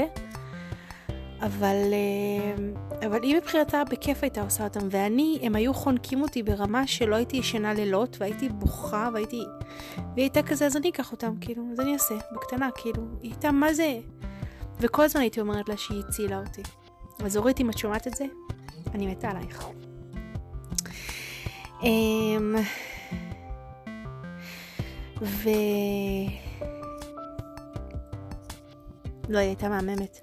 אבל, 1.42 1.76
אה, 1.94 3.08
אבל 3.08 3.24
היא 3.24 3.36
מבחינתה 3.36 3.84
בכיף 3.84 4.18
הייתה 4.22 4.42
עושה 4.42 4.64
אותם, 4.64 4.88
ואני, 4.92 5.40
הם 5.42 5.56
היו 5.56 5.74
חונקים 5.74 6.22
אותי 6.22 6.44
ברמה 6.44 6.88
שלא 6.88 7.16
הייתי 7.16 7.38
ישנה 7.38 7.74
לילות, 7.74 8.18
והייתי 8.20 8.50
בוכה, 8.50 9.10
והייתי... 9.14 9.42
והיא 9.98 10.06
הייתה 10.16 10.44
כזה, 10.44 10.66
אז 10.66 10.78
אני 10.78 10.90
אקח 10.90 11.12
אותם, 11.12 11.34
כאילו, 11.42 11.64
אז 11.74 11.80
אני 11.80 11.94
אעשה, 11.94 12.16
בקטנה, 12.36 12.70
כאילו, 12.76 13.04
היא 13.22 13.32
הייתה, 13.32 13.52
מה 13.52 13.74
זה? 13.74 14.00
וכל 14.80 15.04
הזמן 15.04 15.22
הייתי 15.22 15.40
אומרת 15.40 15.70
לה 15.70 15.78
שהיא 15.78 16.04
הצילה 16.08 16.40
אותי. 16.40 16.62
אז 17.26 17.38
אורית, 17.38 17.62
אם 17.62 17.70
את 17.70 17.78
שומעת 17.78 18.08
את 18.08 18.16
זה, 18.16 18.26
אני 18.94 19.08
מתה 19.08 19.30
עלייך. 19.30 19.68
אמ, 21.84 22.56
ו... 25.22 25.50
לא, 29.30 29.38
היא 29.38 29.48
הייתה 29.48 29.70
מהממת. 29.70 30.20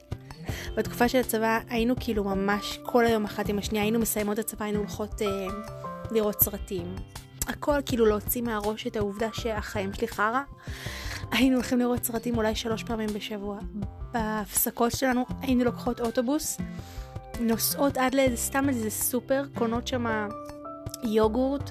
בתקופה 0.77 1.09
של 1.09 1.18
הצבא 1.18 1.59
היינו 1.68 1.94
כאילו 2.01 2.25
ממש 2.25 2.79
כל 2.83 3.07
היום 3.07 3.25
אחת 3.25 3.49
עם 3.49 3.59
השנייה, 3.59 3.85
היינו 3.85 3.99
מסיימות 3.99 4.38
את 4.38 4.44
הצבא, 4.44 4.64
היינו 4.64 4.79
הולכות 4.79 5.23
אה, 5.23 5.47
לראות 6.11 6.40
סרטים. 6.40 6.97
הכל 7.47 7.79
כאילו 7.87 8.07
להוציא 8.07 8.42
מהראש 8.42 8.87
את 8.87 8.97
העובדה 8.97 9.29
שהחיים 9.33 9.92
שלי 9.94 10.09
חרא. 10.09 10.40
היינו 11.31 11.57
הולכים 11.57 11.79
לראות 11.79 12.05
סרטים 12.05 12.37
אולי 12.37 12.55
שלוש 12.55 12.83
פעמים 12.85 13.09
בשבוע. 13.14 13.59
בהפסקות 14.12 14.92
שלנו 14.92 15.27
היינו 15.40 15.64
לוקחות 15.64 16.01
אוטובוס, 16.01 16.59
נוסעות 17.40 17.97
עד 17.97 18.14
לאיזה 18.14 18.37
סתם 18.37 18.68
איזה 18.68 18.90
סופר, 18.90 19.42
קונות 19.55 19.87
שם 19.87 20.07
יוגורט, 21.04 21.70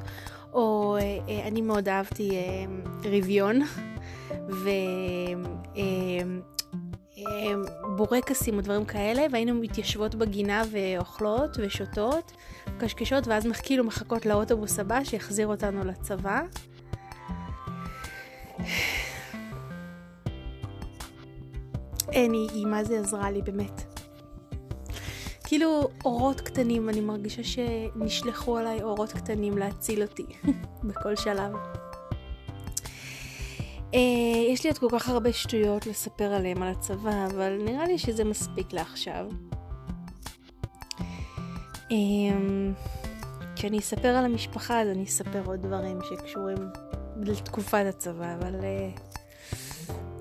או 0.53 0.97
אה, 0.97 1.01
אה, 1.29 1.47
אני 1.47 1.61
מאוד 1.61 1.89
אהבתי 1.89 2.31
אה, 2.31 2.65
ריביון, 3.09 3.61
ו... 4.49 4.69
אה, 5.77 5.83
אמ, 7.17 7.63
בורקסים 7.95 8.57
או 8.57 8.61
דברים 8.61 8.85
כאלה, 8.85 9.21
והיינו 9.31 9.55
מתיישבות 9.55 10.15
בגינה 10.15 10.63
ואוכלות 10.71 11.57
ושותות, 11.59 12.31
קשקשות, 12.79 13.27
ואז 13.27 13.47
כאילו 13.63 13.83
מחכות 13.83 14.25
לאוטובוס 14.25 14.79
הבא 14.79 15.03
שיחזיר 15.03 15.47
אותנו 15.47 15.83
לצבא. 15.83 16.41
אין, 22.11 22.33
היא 22.33 22.65
מה 22.65 22.83
זה 22.83 22.99
עזרה 22.99 23.31
לי, 23.31 23.41
באמת. 23.41 23.96
כאילו 25.49 25.89
אורות 26.05 26.41
קטנים, 26.41 26.89
אני 26.89 27.01
מרגישה 27.01 27.43
שנשלחו 27.43 28.57
עליי 28.57 28.83
אורות 28.83 29.11
קטנים 29.11 29.57
להציל 29.57 30.01
אותי 30.01 30.25
בכל 30.87 31.15
שלב. 31.15 31.51
Uh, 33.91 33.97
יש 34.49 34.63
לי 34.63 34.69
עוד 34.69 34.77
כל 34.77 34.87
כך 34.91 35.09
הרבה 35.09 35.33
שטויות 35.33 35.87
לספר 35.87 36.33
עליהם 36.33 36.63
על 36.63 36.69
הצבא, 36.69 37.25
אבל 37.27 37.57
נראה 37.65 37.85
לי 37.85 37.97
שזה 37.97 38.23
מספיק 38.23 38.73
לעכשיו. 38.73 39.25
Um, 41.89 41.93
כשאני 43.55 43.79
אספר 43.79 44.07
על 44.07 44.25
המשפחה 44.25 44.81
אז 44.81 44.87
אני 44.87 45.03
אספר 45.03 45.41
עוד 45.45 45.61
דברים 45.61 45.99
שקשורים 46.09 46.57
לתקופת 47.21 47.85
הצבא, 47.89 48.35
אבל 48.39 48.55
uh, 48.59 48.99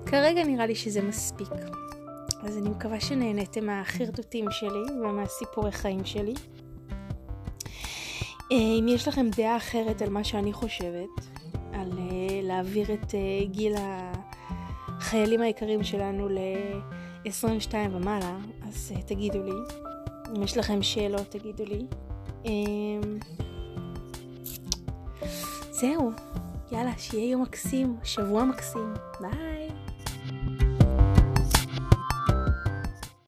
כרגע 0.05 0.43
נראה 0.43 0.65
לי 0.65 0.75
שזה 0.75 1.01
מספיק. 1.01 1.49
אז 2.47 2.57
אני 2.57 2.69
מקווה 2.69 2.99
שנהניתם 2.99 3.65
מהחרטוטים 3.65 4.45
שלי 4.51 4.99
ומהסיפורי 5.01 5.71
חיים 5.71 6.05
שלי. 6.05 6.33
Uh, 6.33 6.93
אם 8.53 8.85
יש 8.89 9.07
לכם 9.07 9.29
דעה 9.37 9.57
אחרת 9.57 10.01
על 10.01 10.09
מה 10.09 10.23
שאני 10.23 10.53
חושבת, 10.53 11.09
על 11.73 11.91
uh, 11.91 11.95
להעביר 12.43 12.93
את 12.93 13.11
uh, 13.11 13.51
גיל 13.51 13.73
החיילים 14.87 15.41
היקרים 15.41 15.83
שלנו 15.83 16.29
ל-22 16.29 17.73
ומעלה, 17.91 18.37
אז 18.67 18.91
תגידו 19.05 19.43
לי. 19.43 19.51
אם 20.37 20.43
יש 20.43 20.57
לכם 20.57 20.83
שאלות, 20.83 21.29
תגידו 21.29 21.65
לי. 21.65 21.85
Um, 22.43 22.47
זהו, 25.71 26.11
יאללה, 26.71 26.91
שיהיה 26.97 27.31
יום 27.31 27.41
מקסים, 27.41 27.97
שבוע 28.03 28.43
מקסים. 28.43 28.93
ביי. 29.21 29.86